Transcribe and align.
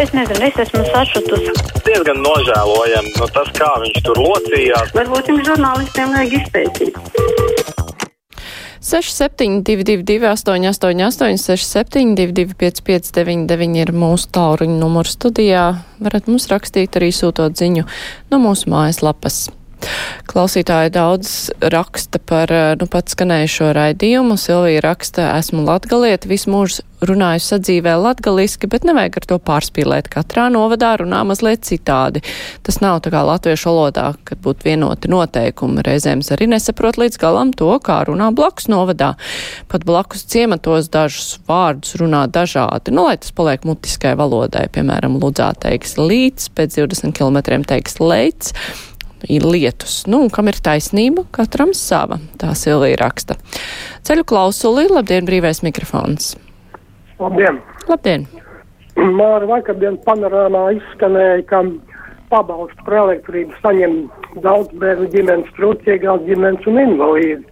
Es 0.00 0.14
nezinu, 0.16 0.40
es 0.46 0.56
esmu 0.56 0.80
sašutusi. 0.88 1.52
Diezgan 1.84 2.22
nožēlojami 2.24 3.10
nu, 3.18 3.26
tas, 3.34 3.50
kā 3.52 3.68
viņš 3.82 3.98
tur 4.06 4.20
locījās. 4.24 4.94
Varbūt 4.96 5.28
jums 5.28 5.44
žurnālistiem 5.44 6.14
vajag 6.16 6.36
izpētīt. 6.38 6.96
6722, 8.80 10.24
888, 10.24 11.36
672, 11.44 12.56
559, 12.64 13.76
ir 13.84 13.92
mūsu 13.92 14.32
tāluņa 14.32 14.80
numurs 14.80 15.18
studijā. 15.20 15.68
Varat 16.00 16.32
mums 16.32 16.48
rakstīt 16.48 16.96
arī 16.96 17.12
sūtot 17.12 17.60
ziņu 17.60 17.84
no 18.32 18.40
mūsu 18.40 18.72
mājaslapas. 18.72 19.50
Klausītāji 20.30 20.92
daudz 20.94 21.30
raksta 21.72 22.20
par 22.22 22.52
eh, 22.54 22.74
nu 22.78 22.86
pat 22.90 23.10
skanējušo 23.10 23.72
raidījumu. 23.76 24.36
Silvija 24.38 24.84
raksta, 24.84 25.32
esmu 25.40 25.64
latgalieti, 25.66 26.30
visu 26.30 26.52
mūžu 26.52 26.84
runāju 27.06 27.40
sadzīvē 27.42 27.94
latgaliski, 27.96 28.68
bet 28.70 28.84
nevajag 28.84 29.16
ar 29.20 29.26
to 29.32 29.38
pārspīlēt. 29.42 30.10
Katrā 30.12 30.46
novadā 30.52 30.92
runā 31.00 31.22
mazliet 31.26 31.64
citādi. 31.66 32.22
Tas 32.66 32.80
nav 32.84 33.00
tā 33.04 33.12
kā 33.14 33.22
latviešu 33.26 33.70
valodā, 33.70 34.10
kad 34.28 34.42
būtu 34.44 34.68
vienoti 34.68 35.10
noteikumi. 35.10 35.84
Reizēm 35.86 36.22
arī 36.36 36.50
nesaprot 36.52 37.00
līdz 37.00 37.18
galam 37.20 37.54
to, 37.56 37.70
kā 37.82 38.02
runā 38.08 38.30
blakus 38.36 38.68
novadā. 38.70 39.14
Pat 39.72 39.86
blakus 39.88 40.26
ciematos 40.30 40.92
dažus 40.92 41.38
vārdus 41.48 41.96
runā 42.00 42.26
dažādi. 42.30 42.94
Nu, 42.94 43.08
lai 43.08 43.16
tas 43.20 43.32
paliek 43.34 43.64
mutiskai 43.66 44.14
valodai, 44.20 44.68
piemēram, 44.72 45.18
Ludzā 45.20 45.50
teiks 45.58 45.96
līdz, 45.98 46.52
pēc 46.54 46.78
20 46.82 47.16
km 47.16 47.64
teiks 47.66 47.98
leids 48.02 48.54
lietus. 49.28 50.04
Nu, 50.10 50.22
kam 50.32 50.48
ir 50.48 50.58
taisnība, 50.62 51.26
katram 51.34 51.74
sava. 51.76 52.20
Tā 52.40 52.54
Silvija 52.58 53.00
raksta. 53.02 53.36
Ceļu 54.06 54.24
klausuli, 54.28 54.88
labdien, 54.90 55.26
brīvais 55.28 55.62
mikrofons. 55.66 56.34
Labdien! 57.20 57.60
Labdien! 57.88 58.26
Māra 58.96 59.46
vakardien 59.48 59.96
panorāmā 60.04 60.70
izskanēja, 60.76 61.44
ka 61.48 61.62
pabalstu 62.30 62.84
par 62.86 62.98
elektrību 63.04 63.56
saņem 63.60 63.96
daudz 64.44 64.72
bērnu 64.80 65.08
ģimenes, 65.12 65.54
trūcīgās 65.56 66.26
ģimenes 66.26 66.68
un 66.70 66.82
invalīdi. 66.84 67.44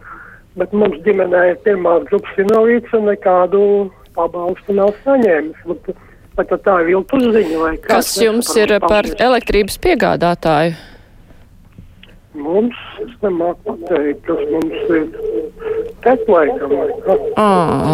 Bet 0.59 0.75
mums 0.75 0.99
ģimenē 1.05 1.45
ir 1.53 1.59
pirmās 1.67 2.05
grupas 2.09 2.43
invalīds 2.43 2.95
un 2.99 3.09
nekādu 3.11 3.63
pabalstu 4.19 4.75
nav 4.75 4.95
saņēmis. 5.05 5.65
Bet 6.39 6.53
tā 6.65 6.77
ir 6.83 6.93
viltus 6.93 7.25
ziņa. 7.35 7.59
vai 7.63 7.73
Kas 7.83 8.13
jums 8.23 8.51
ir 8.59 8.77
par 8.85 9.07
elektrības 9.19 9.79
piegādātāju? 9.83 10.77
Mums, 12.39 12.77
es 13.03 13.15
nemāku 13.25 13.73
pateikt, 13.73 14.21
kas 14.29 14.43
mums 14.53 14.93
ir 14.95 15.07
teklaikam 16.05 16.71
vai 16.71 16.89
kas. 17.05 17.25
À, 17.41 17.47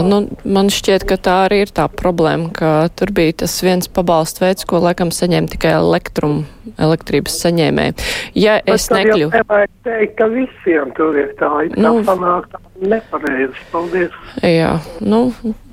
nu, 0.05 0.19
man 0.45 0.69
šķiet, 0.73 1.06
ka 1.09 1.17
tā 1.17 1.37
arī 1.47 1.62
ir 1.64 1.73
tā 1.75 1.87
problēma, 1.89 2.50
ka 2.56 2.72
tur 2.98 3.12
bija 3.17 3.39
tas 3.45 3.55
viens 3.65 3.89
pabalstu 3.89 4.45
veids, 4.45 4.67
ko 4.69 4.83
laikam 4.84 5.12
saņēma 5.15 5.53
tikai 5.55 5.72
elektrum, 5.78 6.42
elektrības 6.77 7.39
saņēmēji. 7.45 7.97
Ja 8.39 8.59
es 8.69 8.91
nekļu. 8.92 9.31
Nevajag 9.34 9.72
teikt, 9.89 10.17
ka 10.20 10.28
visiem 10.34 10.92
tur 10.98 11.17
ir 11.20 11.33
tā, 11.41 11.50
it 11.69 11.78
kā 11.78 11.87
Nu. 11.87 11.95
sanāk 12.06 12.50
tā 12.53 12.61
nepareizi. 12.84 13.65
Paldies. 13.72 14.20
Jā, 14.45 14.77
nu, 15.00 15.27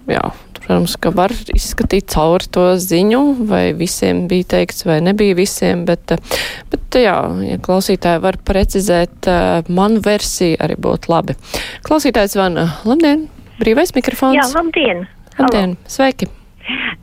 jā. 0.09 0.23
Protams, 0.61 0.95
ka 1.01 1.11
var 1.15 1.33
izskatīt 1.55 2.09
cauri 2.13 2.49
to 2.53 2.65
ziņu, 2.81 3.21
vai 3.49 3.63
visiem 3.77 4.25
bija 4.31 4.49
teikts, 4.55 4.85
vai 4.85 4.99
nebija 5.03 5.37
visiem, 5.37 5.85
bet, 5.89 6.13
eh, 6.15 6.41
bet 6.71 6.99
jā, 7.01 7.17
ja 7.47 7.61
klausītāji 7.61 8.23
var 8.23 8.37
precizēt 8.45 9.29
eh, 9.31 9.71
manu 9.73 10.03
versiju, 10.05 10.59
arī 10.61 10.77
būtu 10.81 11.13
labi. 11.13 11.37
Klausītājs 11.87 12.37
zvana. 12.37 12.67
Labdien! 12.85 13.27
Brīvais 13.61 13.93
mikrofons. 13.97 14.37
Jā, 14.37 14.47
labdien! 14.57 15.07
Labdien! 15.37 15.77
Sveiki! 15.89 16.29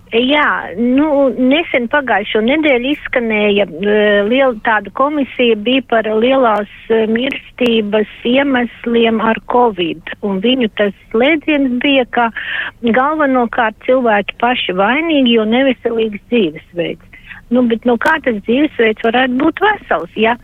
Jā, 0.09 0.73
nu, 0.81 1.07
nesen 1.37 1.85
pagājušo 1.93 2.41
nedēļu 2.47 2.93
izskanēja 2.95 3.67
uh, 3.69 3.91
liela 4.31 4.55
tāda 4.65 4.89
komisija 4.97 5.59
bija 5.67 5.85
par 5.91 6.09
lielās 6.09 6.71
uh, 6.89 7.03
mirstības 7.13 8.09
iemesliem 8.25 9.21
ar 9.21 9.37
covid, 9.53 10.15
un 10.25 10.41
viņu 10.45 10.71
tas 10.81 10.97
slēdziens 11.13 11.77
bija, 11.85 12.07
ka 12.17 12.31
galvenokārt 12.81 13.77
cilvēki 13.85 14.39
paši 14.41 14.79
vainīgi, 14.81 15.37
jo 15.37 15.45
neveselīgs 15.51 16.25
dzīvesveids. 16.33 17.05
Nu, 17.53 17.67
bet 17.69 17.85
nu, 17.89 17.99
kā 18.01 18.17
tas 18.25 18.41
dzīvesveids 18.49 19.05
varētu 19.05 19.37
būt 19.43 19.61
vesels, 19.65 20.17
ja, 20.17 20.39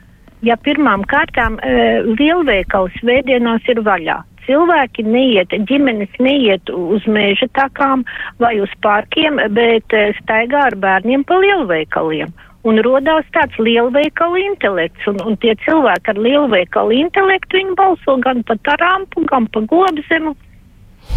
ja 0.45 0.57
pirmām 0.61 1.05
kārtām 1.11 1.59
uh, 1.59 2.15
lielveikals 2.21 2.95
svētdienās 3.01 3.67
ir 3.73 3.83
vaļā? 3.85 4.23
cilvēki 4.47 5.05
neiet, 5.07 5.55
ģimenes 5.69 6.13
neiet 6.23 6.71
uz 6.71 7.05
meža 7.11 7.49
takām 7.57 8.05
vai 8.43 8.57
uz 8.63 8.73
parkiem, 8.85 9.41
bet 9.57 9.97
eh, 9.97 10.13
staigā 10.23 10.67
ar 10.71 10.77
bērniem 10.81 11.25
pa 11.29 11.39
lielveikaliem. 11.43 12.33
Un 12.65 12.81
rodās 12.85 13.27
tāds 13.37 13.59
lielveikalu 13.61 14.41
intelekts, 14.41 15.05
un, 15.11 15.21
un 15.29 15.37
tie 15.41 15.53
cilvēki 15.67 16.15
ar 16.15 16.21
lielveikalu 16.27 16.97
intelektu, 17.03 17.61
viņi 17.61 17.77
balso 17.81 18.17
gan 18.25 18.41
pa 18.49 18.57
tarampu, 18.65 19.27
gan 19.29 19.49
pa 19.53 19.65
gobzemu. 19.69 20.33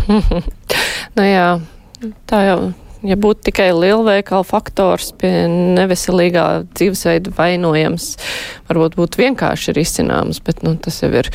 nu 1.17 1.29
jā, 1.29 1.47
tā 2.27 2.43
jau. 2.49 2.59
Ja 3.05 3.13
būtu 3.19 3.51
tikai 3.51 3.67
lielveikala 3.77 4.45
faktors 4.47 5.11
pie 5.21 5.29
neveselīgā 5.51 6.45
dzīvesveida 6.71 7.29
vainojams, 7.37 8.07
varbūt 8.71 8.97
būtu 8.97 9.21
vienkārši 9.21 9.75
risināms, 9.77 10.39
bet 10.41 10.63
nu, 10.65 10.73
tas 10.81 10.97
jau 11.03 11.11
ir, 11.13 11.29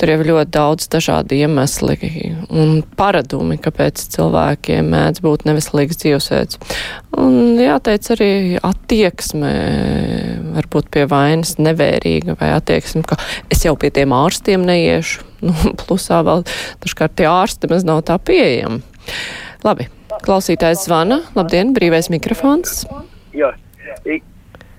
tur 0.00 0.10
jau 0.10 0.18
ir 0.18 0.30
ļoti 0.32 0.54
daudz 0.56 0.88
dažādi 0.90 1.38
iemesli 1.44 2.10
un 2.50 2.82
paradumi, 2.98 3.60
kāpēc 3.62 4.02
cilvēkiem 4.16 4.90
mēdz 4.90 5.22
būt 5.22 5.46
neveselīgs 5.46 6.02
dzīvesveids. 6.02 6.58
Un 7.22 7.62
jāteic 7.62 8.10
arī 8.16 8.32
attieksme, 8.58 9.54
varbūt 10.58 10.90
pie 10.94 11.06
vainas 11.10 11.56
nevērīga 11.62 12.34
vai 12.42 12.50
attieksme, 12.56 13.06
ka 13.06 13.20
es 13.54 13.62
jau 13.62 13.76
pie 13.78 13.94
tiem 13.94 14.16
ārstiem 14.18 14.66
neiešu. 14.66 15.22
Nu, 15.46 15.54
plusā 15.84 16.24
vēl 16.26 16.42
dažkārt 16.82 17.20
tie 17.20 17.30
ārsti 17.30 17.70
maz 17.70 17.86
nav 17.86 18.02
tā 18.08 18.18
pieejami. 18.18 18.82
Labi, 19.64 19.86
klausītājs 20.26 20.86
zvana. 20.88 21.20
Labdien, 21.36 21.74
brīvais 21.76 22.10
mikrofons. 22.12 22.84
Jā. 23.36 23.52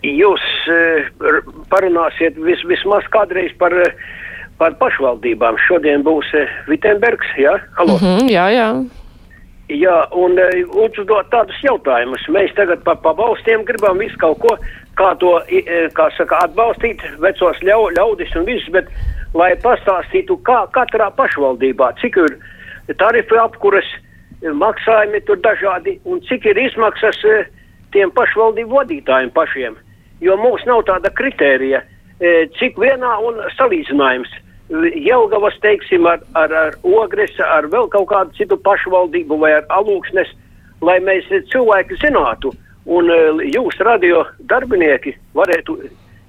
Jūs 0.05 0.43
r- 0.69 1.41
parunāsiet 1.71 2.37
vis, 2.45 2.61
vismaz 2.69 3.07
kādreiz 3.13 3.55
par, 3.57 3.73
eh, 3.73 3.93
par 4.59 4.75
pašvaldībām. 4.81 5.57
Šodien 5.67 6.03
būs 6.05 6.29
eh, 6.37 6.51
Vitsenbergs, 6.69 7.31
jā? 7.41 7.55
Halo? 7.79 7.97
Mhm, 7.97 8.29
jā, 8.29 8.45
jā. 8.53 8.69
Jā, 9.65 9.95
un 10.13 10.37
uzdot 10.77 11.31
tādus 11.33 11.57
jautājumus. 11.65 12.21
Mēs 12.29 12.53
tagad 12.53 12.83
par 12.85 12.99
pabalstiem 13.01 13.65
gribam 13.65 13.97
visu 13.97 14.17
kaut 14.21 14.37
ko, 14.43 14.57
kā 14.95 15.15
to, 15.17 15.39
kā 15.97 16.05
saka, 16.13 16.43
atbalstīt 16.45 17.01
vecos 17.17 17.57
ļau, 17.65 17.89
ļaudis 17.97 18.35
un 18.37 18.45
visus, 18.45 18.69
bet 18.69 18.85
lai 19.33 19.55
pastāstītu, 19.55 20.37
kā 20.45 20.67
katrā 20.69 21.09
pašvaldībā, 21.17 21.95
cik 21.97 22.17
ir 22.21 22.37
tarifu 23.01 23.41
apkuras, 23.41 23.89
eh, 23.89 24.01
maksājumi 24.41 25.21
tur 25.25 25.39
dažādi 25.39 25.99
un 26.05 26.21
cik 26.27 26.45
ir 26.45 26.57
izmaksas 26.57 27.17
eh, 27.25 27.47
tiem 27.91 28.11
pašvaldību 28.11 28.75
vadītājiem 28.75 29.31
pašiem. 29.31 29.75
Jo 30.21 30.37
mums 30.37 30.63
nav 30.65 30.83
tāda 30.87 31.11
kritērija, 31.13 31.81
eh, 32.19 32.47
cik 32.59 32.77
vienā 32.77 33.17
un 33.27 33.41
salīdzinājums. 33.57 34.29
Jelgavas, 34.95 35.53
teiksim, 35.61 36.07
ar, 36.09 36.19
ar, 36.33 36.51
ar 36.51 36.73
Ogres, 36.83 37.35
ar 37.39 37.67
vēl 37.69 37.87
kaut 37.93 38.07
kādu 38.09 38.33
citu 38.33 38.57
pašvaldību 38.57 39.37
vai 39.37 39.51
ar 39.59 39.67
Alūksnes, 39.69 40.31
lai 40.81 40.97
mēs 40.99 41.27
cilvēki 41.51 41.99
zinātu, 42.01 42.51
un 42.85 43.09
eh, 43.09 43.45
jūs, 43.53 43.77
radio 43.79 44.25
darbinieki, 44.49 45.15
varētu 45.33 45.77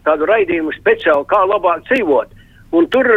tādu 0.04 0.28
raidījumu 0.28 0.74
speciāli, 0.76 1.26
kā 1.26 1.42
labāk 1.48 1.82
dzīvot. 1.88 2.28
Un 2.76 2.86
tur 2.92 3.08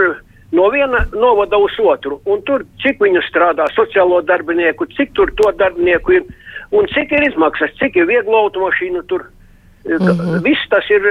no 0.51 0.69
viena 0.73 1.05
novada 1.13 1.57
uz 1.57 1.75
otru, 1.79 2.19
un 2.25 2.41
tur 2.47 2.65
cik 2.83 3.01
viņu 3.03 3.21
strādā 3.27 3.67
sociālo 3.75 4.21
darbinieku, 4.25 4.87
cik 4.97 5.13
tur 5.17 5.31
to 5.37 5.51
darbinieku 5.57 6.19
ir, 6.19 6.23
un 6.71 6.87
cik 6.93 7.11
ir 7.11 7.29
izmaksas, 7.29 7.75
cik 7.79 7.95
ir 7.95 8.09
vieglo 8.09 8.45
automašīnu 8.47 9.03
tur. 9.07 9.29
Mm 9.85 9.95
-hmm. 9.97 10.43
Viss 10.43 10.69
tas 10.69 10.89
ir 10.89 11.01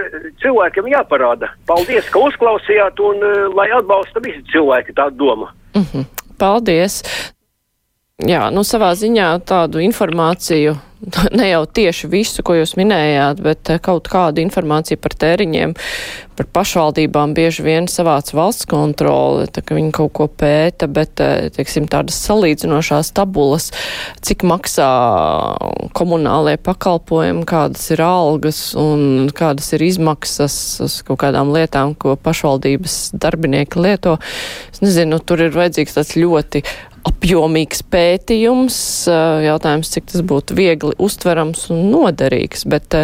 cilvēkiem 0.43 0.87
jāparāda. 0.93 1.49
Paldies, 1.67 2.11
ka 2.11 2.19
uzklausījāt 2.19 3.01
un 3.01 3.17
uh, 3.17 3.55
lai 3.55 3.71
atbalsta 3.73 4.21
visi 4.21 4.45
cilvēki 4.53 4.93
tādu 4.93 5.17
domu. 5.17 5.49
Mhm. 5.75 6.05
Paldies! 6.39 7.03
Jā, 8.27 8.49
nu 8.51 8.65
savā 8.67 8.89
ziņā 8.99 9.29
tādu 9.47 9.79
informāciju, 9.79 10.73
ne 11.39 11.45
jau 11.53 11.61
tieši 11.71 12.09
visu, 12.11 12.43
ko 12.43 12.57
jūs 12.57 12.73
minējāt, 12.75 13.39
bet 13.45 13.71
eh, 13.71 13.79
kaut 13.79 14.11
kādu 14.11 14.43
informāciju 14.43 14.99
par 14.99 15.15
tēriņiem, 15.23 15.77
par 16.35 16.49
pašvaldībām 16.59 17.37
bieži 17.39 17.63
vien 17.63 17.87
savāc 17.87 18.33
valsts 18.35 18.67
kontrole, 18.67 19.47
tā 19.47 19.63
ka 19.63 19.79
viņi 19.79 19.95
kaut 19.95 20.11
ko 20.19 20.27
pēta, 20.27 20.91
bet, 20.91 21.23
eh, 21.23 21.47
teiksim, 21.55 21.87
tādas 21.87 22.19
salīdzinošās 22.27 23.13
tabulas, 23.15 23.71
cik 24.27 24.43
maksā 24.51 24.91
komunālie 25.95 26.59
pakalpojumi, 26.59 27.47
kādas 27.47 27.87
ir 27.95 28.03
algas 28.03 28.65
un 28.75 29.31
kādas 29.31 29.71
ir 29.79 29.87
izmaksas 29.93 30.59
uz 30.83 31.01
kaut 31.07 31.23
kādām 31.23 31.55
lietām, 31.55 31.95
ko 31.95 32.19
pašvaldības 32.19 33.01
darbinieki 33.15 33.87
lieto. 33.87 34.19
Es 34.75 34.83
nezinu, 34.83 35.23
tur 35.23 35.47
ir 35.47 35.55
vajadzīgs 35.55 36.01
tāds 36.03 36.17
ļoti 36.19 36.67
apjomīgs 37.09 37.83
pētījums. 37.91 38.79
Jautājums, 39.45 39.93
cik 39.95 40.11
tas 40.13 40.25
būtu 40.27 40.57
viegli 40.59 40.95
uztverams 41.01 41.69
un 41.75 41.89
noderīgs, 41.93 42.67
bet 42.71 42.97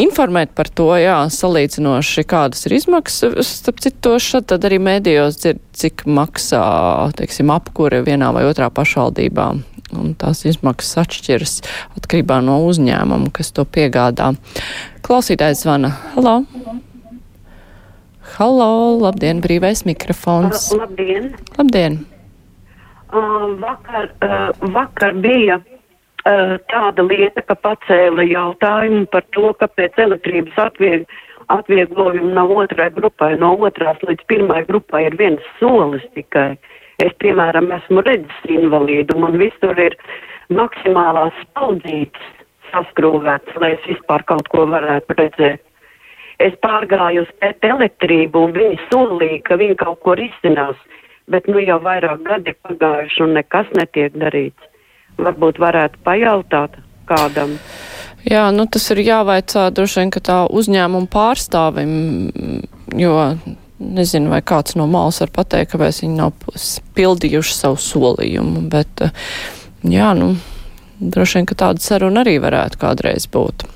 informēt 0.00 0.54
par 0.56 0.70
to, 0.74 0.88
jā, 0.98 1.18
salīdzinoši, 1.30 2.24
kādas 2.30 2.66
ir 2.66 2.76
izmaksas. 2.78 3.52
Starp 3.60 3.82
citu, 3.84 4.16
tad 4.42 4.66
arī 4.66 4.80
mēdījos 4.82 5.38
dzird, 5.40 5.62
cik 5.76 6.06
maksā, 6.10 6.64
teiksim, 7.18 7.52
apkure 7.54 8.02
vienā 8.06 8.32
vai 8.34 8.46
otrā 8.48 8.70
pašvaldībā. 8.74 9.52
Un 9.94 10.14
tās 10.18 10.40
izmaksas 10.48 11.04
atšķiras 11.04 11.52
atkarībā 12.00 12.40
no 12.42 12.58
uzņēmuma, 12.66 13.30
kas 13.36 13.52
to 13.54 13.62
piegādā. 13.68 14.32
Klausītājs 15.06 15.62
zvana. 15.62 15.92
Halo! 16.16 16.40
Halo, 18.34 18.72
labdien, 18.98 19.44
brīvais 19.44 19.84
mikrofons. 19.86 20.72
Labdien! 20.74 21.30
Labdien! 21.60 22.00
Uh, 23.14 23.54
vakar, 23.62 24.08
uh, 24.26 24.70
vakar 24.74 25.12
bija 25.22 25.60
uh, 25.60 26.56
tāda 26.72 27.04
lieta, 27.06 27.44
ka 27.46 27.54
pacēla 27.62 28.24
jautājumu 28.26 29.04
par 29.12 29.22
to, 29.36 29.52
kāpēc 29.60 30.00
elektrības 30.02 30.56
atvieg, 30.58 31.04
atvieglojumi 31.54 32.32
nav 32.34 32.50
otrai 32.50 32.88
grupai. 32.96 33.36
No 33.38 33.52
otrās 33.68 34.02
līdz 34.02 34.26
pirmai 34.26 34.64
grupai 34.66 35.04
ir 35.06 35.18
viens 35.20 35.46
solis 35.60 36.02
tikai. 36.18 36.56
Es, 37.04 37.14
piemēram, 37.22 37.70
esmu 37.76 38.02
redzes 38.02 38.50
invalīdu, 38.50 39.14
un 39.14 39.38
visur 39.38 39.78
ir 39.78 39.94
maksimālās 40.50 41.38
spaldzītes 41.44 42.32
saskrūvētas, 42.72 43.62
lai 43.62 43.76
es 43.76 43.86
vispār 43.92 44.26
kaut 44.26 44.50
ko 44.50 44.66
varētu 44.74 45.18
redzēt. 45.20 45.62
Es 46.42 46.54
pārgāju 46.66 47.22
uz 47.22 47.30
pēc 47.38 47.62
elektrību, 47.70 48.48
un 48.48 48.58
viņi 48.58 48.82
solīja, 48.90 49.38
ka 49.46 49.58
viņi 49.60 49.78
kaut 49.78 50.02
ko 50.02 50.18
risinās, 50.18 50.78
bet 51.30 51.48
nu 51.50 51.62
jau 51.62 51.80
vairāk 51.82 52.22
gadi 52.26 52.54
pagājuši, 52.66 53.22
un 53.24 53.34
nekas 53.38 53.72
netiek 53.76 54.16
darīts. 54.18 54.70
Varbūt 55.20 55.60
varētu 55.62 56.00
pajautāt 56.04 56.78
kādam. 57.08 57.58
Jā, 58.24 58.48
nu 58.56 58.64
tas 58.66 58.86
ir 58.90 59.02
jāvaicā 59.04 59.68
droši 59.74 60.00
vien, 60.00 60.10
ka 60.14 60.22
tā 60.24 60.38
uzņēmuma 60.48 61.10
pārstāvim, 61.12 61.92
jo 62.96 63.18
nezinu, 63.78 64.32
vai 64.32 64.40
kāds 64.46 64.78
no 64.80 64.86
malas 64.90 65.20
var 65.20 65.32
pateikt, 65.34 65.74
kāpēc 65.74 66.00
viņi 66.04 66.18
nav 66.18 66.32
pildījuši 66.96 67.56
savu 67.58 67.78
solījumu, 67.84 68.64
bet 68.72 69.04
jā, 69.84 70.10
nu, 70.18 70.34
droši 70.98 71.40
vien, 71.40 71.48
ka 71.50 71.58
tāda 71.66 71.84
saruna 71.84 72.24
arī 72.24 72.38
varētu 72.42 72.80
kādreiz 72.80 73.28
būt. 73.30 73.66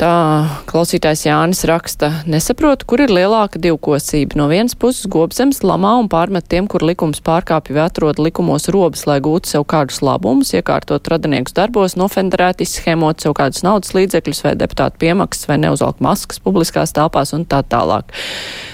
Tā 0.00 0.48
klausītājs 0.64 1.26
Jānis 1.26 1.58
raksta, 1.68 2.08
nesaprotu, 2.24 2.86
kur 2.88 3.02
ir 3.04 3.10
lielāka 3.12 3.60
divkosība. 3.60 4.38
No 4.40 4.46
vienas 4.48 4.72
puses 4.72 5.04
gobzems 5.12 5.58
lamā 5.60 5.90
un 6.00 6.08
pārmet 6.08 6.46
tiem, 6.48 6.70
kur 6.72 6.80
likums 6.88 7.20
pārkāpja 7.20 7.76
vai 7.76 7.82
atrod 7.84 8.22
likumos 8.22 8.70
robas, 8.72 9.04
lai 9.04 9.18
gūtu 9.20 9.52
sev 9.52 9.66
kādus 9.68 10.00
labumus, 10.00 10.54
iekārtot 10.56 11.12
radiniekus 11.12 11.52
darbos, 11.58 11.98
nofenderēt, 12.00 12.64
izschēmot 12.64 13.20
sev 13.20 13.36
kādus 13.36 13.60
naudas 13.66 13.92
līdzekļus 13.92 14.40
vai 14.46 14.54
deputātu 14.62 15.02
piemaksas 15.04 15.50
vai 15.52 15.60
neuzvalkt 15.66 16.00
maskas 16.00 16.40
publiskās 16.40 16.96
telpās 16.96 17.36
un 17.36 17.44
tā 17.44 17.60
tālāk. 17.60 18.16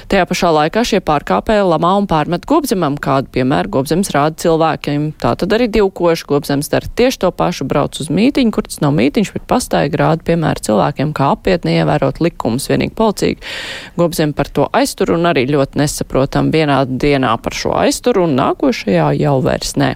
Tajā 0.07 0.23
pašā 0.31 0.53
laikā 0.55 0.85
šie 0.87 1.01
pārkāpēji 1.03 1.65
lamā 1.67 1.89
un 1.99 2.05
pārmet 2.07 2.45
gobzemam 2.47 2.95
kādu 3.03 3.27
piemēru. 3.35 3.73
Gobzems 3.75 4.13
rāda 4.15 4.39
cilvēkiem. 4.39 5.09
Tā 5.19 5.33
tad 5.41 5.55
arī 5.57 5.67
divkoši 5.75 6.29
gobzems 6.31 6.71
dara 6.71 6.87
tieši 6.87 7.19
to 7.25 7.31
pašu, 7.35 7.67
brauc 7.67 7.99
uz 7.99 8.07
mītiņu, 8.15 8.53
kur 8.55 8.69
tas 8.69 8.79
nav 8.85 8.95
mītiņš, 8.95 9.33
bet 9.35 9.49
pastaigi 9.51 9.99
rāda 9.99 10.23
piemēru 10.29 10.63
cilvēkiem, 10.69 11.11
kā 11.17 11.33
apiet 11.35 11.67
neievērot 11.67 12.21
likumus. 12.23 12.69
Vienīgi 12.71 12.95
policīgi 12.95 13.51
gobzem 13.99 14.37
par 14.39 14.53
to 14.55 14.69
aiztur 14.79 15.11
un 15.17 15.27
arī 15.27 15.43
ļoti 15.51 15.83
nesaprotam 15.83 16.53
vienā 16.55 16.85
dienā 16.87 17.35
par 17.43 17.59
šo 17.59 17.75
aizturu 17.81 18.29
un 18.29 18.39
nākošajā 18.39 19.11
jau 19.19 19.35
vairs 19.43 19.75
nē. 19.75 19.91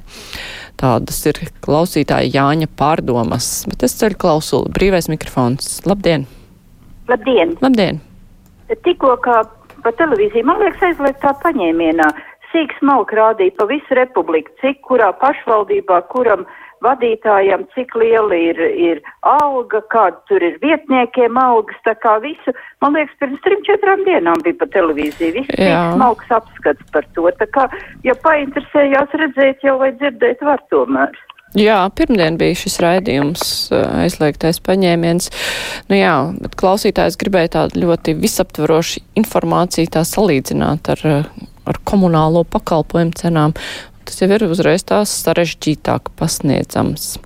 Tādas 0.81 1.23
ir 1.31 1.39
klausītāja 1.63 2.35
Jāņa 2.35 2.67
pārdomas, 2.75 3.53
bet 3.71 3.87
es 3.87 3.95
ceļu 4.03 4.19
klausuli. 4.19 4.75
Brīvais 4.75 5.07
mikrofons. 5.13 5.85
Labdien! 5.87 6.27
Labdien! 7.07 7.55
Labdien! 7.63 8.03
Tikko 8.83 9.15
kā 9.23 9.43
pa 9.85 9.93
televīziju, 9.99 10.47
man 10.49 10.61
liekas, 10.63 10.83
aizliegt 10.91 11.23
tā 11.25 11.35
paņēmienā. 11.45 12.11
Sīk 12.51 12.73
smalki 12.81 13.15
rādīja 13.15 13.55
pa 13.61 13.69
visu 13.71 13.95
republiku, 13.95 14.51
cik 14.59 14.81
kurā 14.89 15.13
pašvaldībā, 15.21 16.01
kuram 16.11 16.49
vadītājam, 16.85 17.67
cik 17.75 17.95
liela 18.01 18.35
ir, 18.35 18.59
ir 18.59 19.01
alga, 19.29 19.83
kāda 19.93 20.19
tur 20.31 20.43
ir 20.43 20.57
vietniekiem 20.65 21.39
algas, 21.39 21.79
tā 21.87 21.95
kā 22.03 22.17
visu. 22.25 22.55
Man 22.83 22.97
liekas, 22.97 23.17
pirms 23.23 23.43
trim, 23.45 23.63
četrām 23.69 24.05
dienām 24.09 24.43
bija 24.45 24.59
pa 24.63 24.71
televīziju. 24.75 25.35
Viss 25.37 25.55
bija 25.57 25.83
smalks 25.95 26.33
apskats 26.41 26.95
par 26.95 27.07
to. 27.15 27.29
Tā 27.39 27.49
kā, 27.55 27.69
ja 28.07 28.17
painteresējās 28.25 29.19
redzēt 29.23 29.67
jau 29.67 29.79
vai 29.83 29.93
dzirdēt, 30.01 30.43
var 30.47 30.65
tomēr. 30.73 31.15
Jā, 31.59 31.81
pirmdien 31.99 32.37
bija 32.39 32.55
šis 32.55 32.77
raidījums 32.79 33.43
aizliegtais 33.75 34.61
paņēmiens. 34.63 35.31
Nu 35.91 35.99
jā, 35.99 36.13
bet 36.39 36.55
klausītājs 36.61 37.19
gribēja 37.19 37.57
tādu 37.57 37.83
ļoti 37.83 38.15
visaptvarošu 38.23 39.03
informāciju 39.19 39.91
tā 39.97 40.05
salīdzināt 40.07 40.93
ar, 40.95 41.03
ar 41.67 41.81
komunālo 41.91 42.45
pakalpojumu 42.47 43.19
cenām. 43.19 43.57
Tas 44.07 44.23
jau 44.23 44.31
ir 44.31 44.47
uzreiz 44.47 44.87
tās 44.87 45.11
sarežģītāk 45.25 46.13
pasniedzams. 46.19 47.17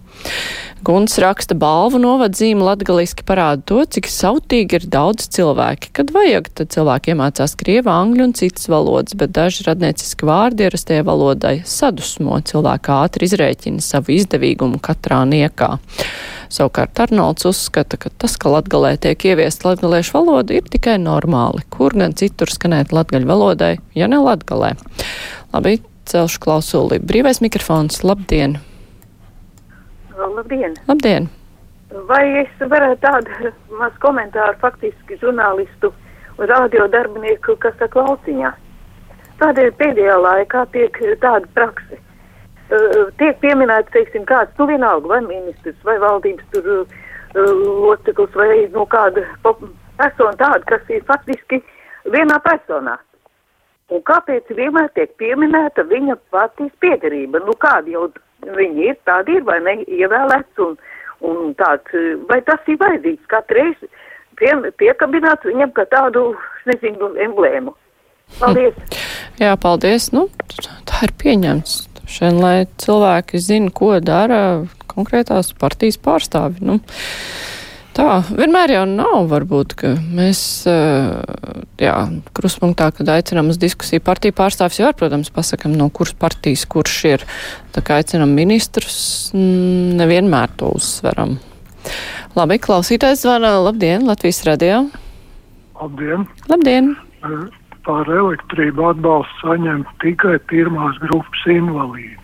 Guns 0.85 1.15
raksta 1.23 1.55
balvu 1.57 1.97
novadzīme 2.03 2.61
latgaliski 2.61 3.25
parāda 3.25 3.63
to, 3.71 3.79
cik 3.97 4.09
sautīgi 4.11 4.77
ir 4.77 4.83
daudz 4.93 5.31
cilvēki. 5.33 5.89
Kad 5.97 6.11
vajag, 6.13 6.51
tad 6.59 6.75
cilvēki 6.75 7.15
iemācās 7.15 7.55
krievu, 7.57 7.89
angļu 7.89 8.27
un 8.27 8.35
citas 8.37 8.69
valodas, 8.69 9.17
bet 9.17 9.33
daži 9.33 9.65
radnieciski 9.65 10.29
vārdi 10.29 10.67
ierastajai 10.67 11.07
valodai 11.07 11.55
sadusmo. 11.65 12.37
Cilvēki 12.51 12.93
ātri 12.99 13.31
izrēķina 13.31 13.81
savu 13.85 14.13
izdevīgumu 14.19 14.83
katrā 14.85 15.23
niekā. 15.31 15.71
Savukārt 16.53 17.01
Arnolds 17.07 17.49
uzskata, 17.49 17.97
ka 17.97 18.13
tas, 18.13 18.37
ka 18.37 18.53
latgalē 18.53 18.99
tiek 19.01 19.25
ieviest 19.31 19.65
latgaliešu 19.65 20.19
valoda, 20.19 20.59
ir 20.59 20.69
tikai 20.69 20.99
normāli. 21.01 21.65
Kur 21.73 21.97
gan 21.97 22.13
citur 22.13 22.53
skanēt 22.53 22.93
latgaļu 22.93 23.33
valodai, 23.33 23.73
ja 23.97 24.11
ne 24.11 24.21
latgalē? 24.21 24.75
Labi, 25.57 25.79
celšu 26.13 26.45
klausuli. 26.45 27.01
Brīvais 27.01 27.41
mikrofons, 27.41 28.05
labdien! 28.05 28.61
Labdien! 30.17 30.75
Labdien! 30.87 31.29
Vai 32.09 32.23
es 32.43 32.51
varētu 32.61 33.01
tādu 33.03 33.51
maz 33.81 33.95
komentāru 34.03 34.57
faktiski 34.61 35.19
žurnālistu 35.19 35.91
un 36.39 36.51
radio 36.51 36.87
darbinieku, 36.91 37.57
kas 37.63 37.75
saka 37.81 38.03
lauciņā? 38.03 38.53
Tādēļ 39.41 39.71
pēdējā 39.81 40.17
laikā 40.23 40.67
tiek 40.75 40.99
tāda 41.23 41.51
prakse. 41.57 41.99
Uh, 42.71 43.11
tiek 43.19 43.41
pieminēts, 43.43 43.91
teiksim, 43.93 44.25
kāds, 44.29 44.55
nu 44.59 44.69
vienalga, 44.71 45.11
vai 45.11 45.21
ministrs, 45.27 45.81
vai 45.85 45.97
valdības 46.03 46.47
tur 46.55 46.71
uh, 46.77 46.95
loceklis, 47.35 48.39
vai 48.39 48.69
nu 48.73 48.87
kāda 48.95 49.27
persona 49.43 50.39
tāda, 50.39 50.63
kas 50.71 50.95
ir 50.95 51.03
faktiski 51.11 51.61
vienā 52.15 52.39
personā. 52.47 52.97
Un 53.93 54.01
kāpēc 54.07 54.49
vienmēr 54.57 54.89
tiek 54.95 55.11
pieminēta 55.21 55.85
viņa 55.91 56.17
partijas 56.33 56.73
piedarība? 56.81 57.43
Nu 57.45 57.53
kāda 57.61 57.91
jau 57.93 58.07
viņi 58.57 58.91
ir, 58.91 58.99
tādi 59.09 59.39
ir 59.39 59.47
vai 59.47 59.61
ne 59.65 59.79
ievēlēts 59.85 60.65
un, 60.65 60.77
un 61.25 61.55
tāds, 61.59 61.95
vai 62.31 62.41
tas 62.49 62.69
ir 62.71 62.81
vajadzīgs 62.83 63.31
katru 63.33 63.61
reizi 63.61 63.91
pie, 64.39 64.53
piekabināt 64.81 65.47
viņam 65.49 65.73
kā 65.77 65.87
tādu, 65.93 66.33
nezinu, 66.69 67.15
emblēmu. 67.29 67.75
Paldies! 68.41 68.79
Jā, 69.43 69.55
paldies. 69.61 70.11
Nu, 70.15 70.29
tā 70.89 71.07
ir 71.09 71.15
pieņemts. 71.21 71.83
Šodien, 72.05 72.39
lai 72.43 72.57
cilvēki 72.79 73.41
zina, 73.41 73.73
ko 73.75 73.95
dara 74.05 74.41
konkrētās 74.93 75.55
partijas 75.59 75.99
pārstāvi. 75.99 76.61
Nu, 76.63 76.79
Tā 77.95 78.25
vienmēr 78.27 78.73
jau 78.75 78.83
nav, 78.91 79.29
varbūt, 79.31 79.75
ka 79.79 79.93
mēs, 80.03 80.39
jā, 81.79 81.93
kruspunktā, 82.35 82.89
kad 82.91 83.13
aicinām 83.15 83.53
uz 83.53 83.59
diskusiju 83.63 84.03
partiju 84.03 84.35
pārstāvis, 84.35 84.81
jau, 84.81 84.89
protams, 84.99 85.31
pasakam, 85.31 85.77
no 85.79 85.87
kuras 85.95 86.17
partijas 86.19 86.65
kurš 86.67 86.97
ir. 87.13 87.25
Tā 87.71 87.85
kā 87.87 88.01
aicinām 88.03 88.33
ministrus, 88.35 88.97
nevienmēr 89.35 90.57
to 90.59 90.73
uzsveram. 90.75 91.37
Labi, 92.35 92.59
klausītājs 92.59 93.23
zvana. 93.23 93.53
Labdien, 93.63 94.09
Latvijas 94.11 94.43
radio. 94.49 94.83
Labdien. 95.79 96.27
Labdien. 96.51 96.91
Par 97.87 98.11
elektrību 98.11 98.89
atbalstu 98.91 99.39
saņem 99.45 99.87
tikai 100.03 100.41
pirmās 100.51 100.99
grupas 101.05 101.47
invalīdi. 101.47 102.19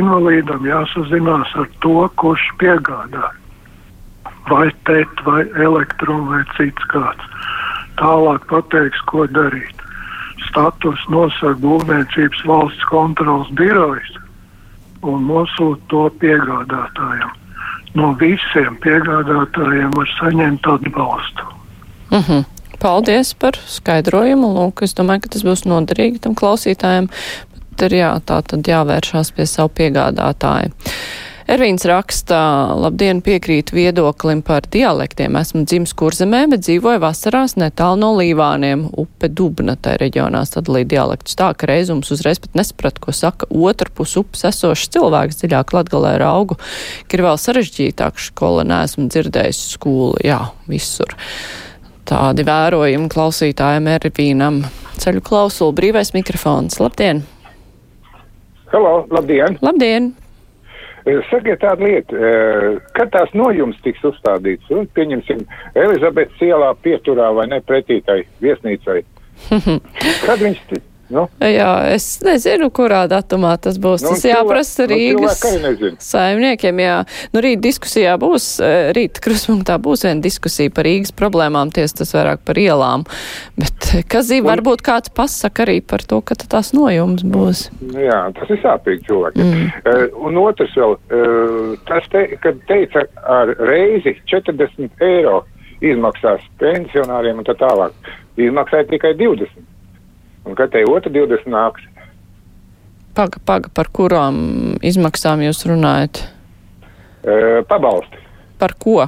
Invalīdam 0.00 0.64
jāsazinās 0.64 1.52
ar 1.60 1.68
to, 1.84 2.08
kurš 2.16 2.48
piegādā 2.62 3.34
vai 4.50 4.70
TET, 4.88 5.22
vai 5.26 5.44
elektronu, 5.56 6.30
vai 6.30 6.42
cits 6.56 6.88
kāds. 6.92 7.28
Tālāk 8.00 8.46
pateiks, 8.50 9.00
ko 9.10 9.26
darīt. 9.26 9.84
Status 10.48 11.00
nosaka 11.12 11.54
būvniecības 11.62 12.42
valsts 12.48 12.88
kontrols 12.90 13.50
birojas 13.58 14.18
un 15.02 15.26
nosūta 15.26 15.82
to 15.90 16.08
piegādātājiem. 16.22 17.30
No 17.98 18.12
visiem 18.20 18.78
piegādātājiem 18.82 19.92
var 19.96 20.10
saņemt 20.18 20.66
atbalstu. 20.66 21.46
Uh 22.10 22.18
mhm. 22.18 22.32
-huh. 22.32 22.44
Paldies 22.82 23.34
par 23.38 23.54
skaidrojumu. 23.54 24.48
Lūk, 24.56 24.82
es 24.82 24.94
domāju, 24.98 25.20
ka 25.22 25.28
tas 25.28 25.44
būs 25.46 25.62
noderīgi 25.70 26.18
tam 26.24 26.34
klausītājiem. 26.34 27.08
ir 27.82 27.92
jā, 27.92 28.20
tā 28.26 28.42
tad 28.42 28.68
jāvēršās 28.68 29.32
pie 29.34 29.46
savu 29.46 29.68
piegādātāju. 29.68 30.70
Ervīns 31.52 31.82
raksta, 31.84 32.36
labdien, 32.80 33.18
piekrīt 33.20 33.74
viedoklim 33.76 34.38
par 34.46 34.64
dialektiem. 34.72 35.34
Esmu 35.36 35.66
dzimis 35.68 35.90
kurzemē, 36.00 36.46
bet 36.48 36.62
dzīvoju 36.64 37.02
vasarās 37.02 37.58
netālu 37.60 37.98
no 38.00 38.12
Līvāniem. 38.16 38.86
Upe 38.96 39.28
Dubna 39.28 39.74
tai 39.76 39.98
reģionā 40.00 40.46
sadalīja 40.48 40.88
dialektus 40.94 41.36
tā, 41.36 41.50
ka 41.52 41.68
reizums 41.68 42.08
uzreiz 42.14 42.40
pat 42.40 42.56
nesprat, 42.56 43.02
ko 43.02 43.12
saka 43.12 43.50
otru 43.52 43.92
pus 43.98 44.14
upes 44.16 44.46
esošs 44.48 44.88
cilvēks 44.94 45.42
dziļāk 45.42 45.74
latgalē 45.76 46.14
raugu, 46.22 46.56
ka 47.04 47.18
ir 47.18 47.24
vēl 47.26 47.36
sarežģītāk 47.44 48.22
škola, 48.30 48.64
neesmu 48.72 49.10
dzirdējis 49.12 49.62
skolu, 49.74 50.16
jā, 50.24 50.40
visur. 50.72 51.12
Tādi 52.08 52.48
vērojumi 52.48 53.12
klausītājiem 53.12 53.92
Ervīnam. 53.98 54.62
Ceļu 55.04 55.20
klausulu 55.28 55.76
brīvais 55.76 56.14
mikrofons. 56.16 56.80
Labdien! 56.80 57.26
Halo, 58.72 59.02
labdien! 59.12 59.60
Labdien! 59.60 60.14
Sakiet 61.30 61.58
tādu 61.64 61.88
lietu, 61.88 62.18
kad 62.94 63.10
tās 63.14 63.32
nojums 63.34 63.80
tiks 63.82 64.04
uzstādīts, 64.06 64.70
un 64.70 64.86
pieņemsim 64.94 65.42
Elizabetes 65.74 66.44
ielā 66.46 66.70
pieturā 66.84 67.32
vai 67.34 67.48
ne 67.50 67.58
pretītai 67.66 68.20
viesnīcai. 68.44 69.00
kad 70.28 70.38
viņš 70.38 70.60
Nu? 71.12 71.26
Jā, 71.44 71.70
es 71.92 72.06
nezinu, 72.24 72.70
kurā 72.72 73.02
datumā 73.10 73.52
tas 73.60 73.76
būs. 73.82 74.04
Nu, 74.06 74.14
tas 74.14 74.24
jāprasa 74.24 74.86
nu, 74.86 74.94
Rīgas 74.94 75.42
cilvēki 75.42 75.90
saimniekiem. 76.00 76.80
Jā, 76.80 76.96
nu 77.34 77.42
rīt 77.44 77.60
diskusijā 77.64 78.14
būs, 78.20 78.46
eh, 78.64 78.92
rīt 78.96 79.20
kruspunktā 79.24 79.76
būs 79.82 80.06
viena 80.06 80.24
diskusija 80.24 80.72
par 80.72 80.88
Rīgas 80.88 81.12
problēmām, 81.18 81.72
ties 81.74 81.92
tas 81.98 82.14
vairāk 82.16 82.44
par 82.48 82.60
ielām. 82.60 83.04
Bet, 83.60 83.90
eh, 83.92 84.06
kas 84.08 84.30
zina, 84.30 84.48
varbūt 84.48 84.84
kāds 84.86 85.12
pasaka 85.12 85.66
arī 85.66 85.80
par 85.84 86.00
to, 86.00 86.22
ka 86.24 86.34
tās 86.34 86.72
nojums 86.72 87.26
būs. 87.28 87.68
Nu, 87.82 88.00
jā, 88.00 88.20
tas 88.38 88.50
ir 88.50 88.62
sāpīgi 88.64 89.04
cilvēkiem. 89.08 89.52
Mm. 89.52 89.68
Uh, 89.84 90.06
un 90.26 90.40
otrs 90.40 90.72
vēl, 90.78 90.96
uh, 90.96 91.76
tas, 91.88 92.08
te, 92.12 92.24
kad 92.40 92.56
teica 92.68 93.04
ar 93.28 93.52
reizi 93.60 94.16
40 94.32 95.04
eiro 95.04 95.42
izmaksās 95.82 96.44
pensionāriem 96.62 97.42
un 97.42 97.46
tā 97.46 97.54
tālāk, 97.58 97.92
izmaksāja 98.40 98.88
tikai 98.90 99.12
20. 99.18 99.71
Un 100.44 100.56
kad 100.58 100.72
te 100.72 100.82
otra 100.88 101.10
20 101.12 101.46
nāks? 101.50 101.84
Paga, 103.14 103.38
paga, 103.44 103.70
par 103.74 103.90
kurām 103.92 104.36
izmaksām 104.82 105.42
jūs 105.44 105.66
runājat? 105.68 106.22
E, 107.22 107.34
pabalsti. 107.68 108.22
Par 108.58 108.74
ko? 108.80 109.02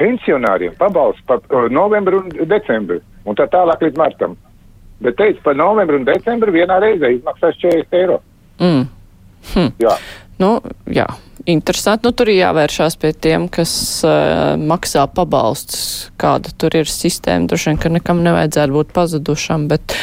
Pensionāriem 0.00 0.72
pabalsti 0.80 1.26
par 1.28 1.68
novembru 1.70 2.22
un 2.24 2.30
decembru, 2.48 3.02
un 3.28 3.36
tā 3.36 3.46
tālāk 3.52 3.84
līdz 3.84 4.00
martam. 4.00 4.38
Bet 5.04 5.16
teica, 5.20 5.42
par 5.44 5.58
novembru 5.60 6.00
un 6.00 6.08
decembru 6.08 6.52
vienā 6.56 6.80
reizē 6.82 7.12
izmaksās 7.14 7.60
40 7.60 8.00
eiro. 8.00 8.18
Mm. 8.60 8.88
Hm. 9.52 9.70
Jā. 9.80 9.94
Nu, 10.40 10.54
jā, 10.88 11.04
interesanti. 11.50 12.06
Nu, 12.08 12.14
tur 12.16 12.30
ir 12.32 12.40
jāvēršās 12.40 12.96
pie 13.00 13.12
tiem, 13.12 13.46
kas 13.52 13.72
uh, 14.08 14.56
maksā 14.56 15.04
pabalstus. 15.12 16.10
Kāda 16.20 16.52
tur 16.56 16.76
ir 16.80 16.88
sistēma, 16.88 17.48
droši 17.50 17.72
vien, 17.72 17.80
ka 17.82 17.92
nekam 17.92 18.22
nevajadzētu 18.24 18.76
būt 18.78 18.94
pazudušam, 18.96 19.68
bet 19.70 19.96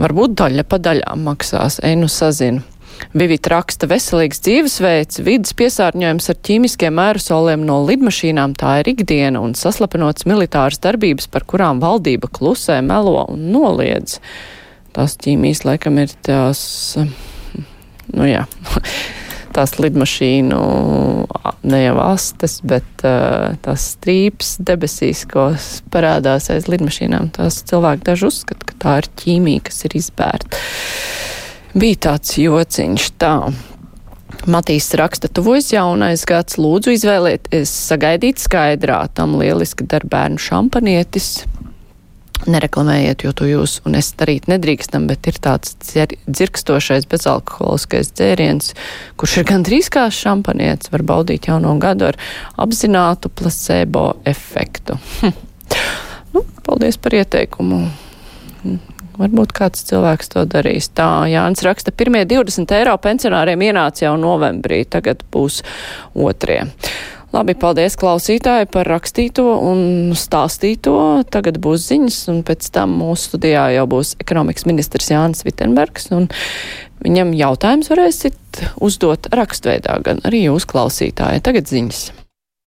varbūt 0.00 0.38
daļa 0.40 0.64
pa 0.68 0.80
daļām 0.80 1.26
maksās. 1.28 1.82
Ei, 1.84 1.98
nu 2.00 2.08
sazinu. 2.08 2.64
Vivita 3.14 3.50
raksta 3.52 3.88
veselīgs 3.90 4.40
dzīvesveids, 4.44 5.20
vidas 5.26 5.54
piesārņojums 5.58 6.30
ar 6.30 6.38
ķīmiskiem 6.46 7.00
aerosoliem 7.02 7.64
no 7.66 7.80
lidmašīnām 7.88 8.54
tā 8.58 8.76
ir 8.82 8.92
ikdiena 8.94 9.42
un 9.42 9.56
saslapinots 9.58 10.26
militāras 10.30 10.80
darbības, 10.82 11.26
par 11.30 11.46
kurām 11.50 11.82
valdība 11.82 12.30
klusē, 12.30 12.78
melo 12.86 13.26
un 13.32 13.48
noliedz. 13.54 14.20
Tās 14.94 15.18
ķīmijas 15.20 15.64
laikam 15.66 15.98
ir 16.02 16.14
tās, 16.26 16.62
nu 18.14 18.30
jā, 18.30 18.46
tās 19.54 19.76
lidmašīnu, 19.80 20.60
ne 21.70 21.80
jau 21.80 21.96
astes, 22.04 22.58
bet 22.66 23.04
uh, 23.06 23.54
tās 23.64 23.86
strīps 23.94 24.56
debesīs, 24.64 25.24
ko 25.30 25.50
parādās 25.94 26.50
aiz 26.54 26.68
lidmašīnām. 26.70 27.30
Tās 27.36 27.62
cilvēki 27.68 28.06
daži 28.10 28.28
uzskata, 28.30 28.68
ka 28.70 28.80
tā 28.84 28.96
ir 29.02 29.10
ķīmija, 29.22 29.66
kas 29.68 29.84
ir 29.88 29.96
izbērta. 30.00 30.64
Bija 31.74 32.02
tāds 32.10 32.36
jociņš 32.38 33.08
tā. 33.22 33.36
Matīs 34.50 34.90
raksta, 34.98 35.30
tuvojas 35.32 35.70
jaunais 35.72 36.24
gads, 36.28 36.58
lūdzu 36.60 36.92
izvēlieties, 36.96 37.70
sagaidīt 37.88 38.42
skaidrā, 38.42 38.98
tam 39.14 39.38
lieliski 39.40 39.86
dar 39.88 40.04
bērnu 40.10 40.42
šampanietis, 40.42 41.44
nereklamējiet, 42.50 43.24
jo 43.26 43.32
to 43.36 43.48
jūs 43.48 43.78
un 43.88 43.98
es 43.98 44.12
darīt 44.18 44.48
nedrīkstam, 44.50 45.08
bet 45.10 45.28
ir 45.30 45.38
tāds 45.42 45.76
dzir 45.82 46.14
dzirkstošais 46.26 47.08
bezalkoholiskais 47.10 48.12
dzēriens, 48.14 48.72
kurš 49.20 49.38
ir 49.40 49.48
gandrīz 49.50 49.90
kā 49.92 50.06
šampanietis, 50.12 50.92
var 50.94 51.04
baudīt 51.06 51.48
jauno 51.50 51.74
gadu 51.82 52.10
ar 52.10 52.18
apzinātu 52.60 53.32
placebo 53.32 54.12
efektu. 54.28 54.98
Hm. 55.20 55.38
Nu, 56.34 56.42
paldies 56.66 56.98
par 56.98 57.14
ieteikumu. 57.14 57.84
Hm. 58.64 58.80
Varbūt 59.14 59.52
kāds 59.54 59.84
cilvēks 59.86 60.32
to 60.32 60.42
darīs. 60.50 60.88
Tā 60.90 61.06
Jānis 61.30 61.62
raksta, 61.62 61.92
pirmie 61.94 62.24
20 62.26 62.72
eiro 62.74 62.96
pensionāriem 62.98 63.62
ienāca 63.68 64.08
jau 64.08 64.16
novembrī, 64.18 64.80
tagad 64.90 65.22
būs 65.30 65.60
otrie. 66.18 66.64
Labi, 67.34 67.56
paldies 67.58 67.96
klausītāji 67.98 68.68
par 68.70 68.86
rakstīto 68.86 69.42
un 69.66 70.12
stāstīto. 70.14 70.94
Tagad 71.34 71.58
būs 71.62 71.88
ziņas, 71.88 72.18
un 72.30 72.42
pēc 72.46 72.68
tam 72.76 72.94
mūsu 73.00 73.32
studijā 73.32 73.64
jau 73.74 73.88
būs 73.90 74.14
ekonomikas 74.22 74.68
ministrs 74.70 75.10
Jānis 75.10 75.42
Vitenbergs, 75.42 76.12
un 76.14 76.28
viņam 77.02 77.34
jautājums 77.34 77.90
varēsit 77.90 78.62
uzdot 78.78 79.26
rakstveidā, 79.34 79.98
gan 80.06 80.22
arī 80.22 80.46
jūs 80.46 80.68
klausītāji. 80.70 81.42
Tagad 81.42 81.74
ziņas. 81.74 82.23